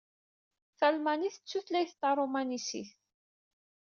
Talmanit 0.77 1.35
d 1.41 1.45
tutlayt 1.49 1.93
taṛumansit? 2.01 2.89